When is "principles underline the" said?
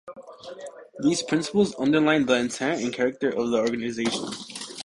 1.21-2.33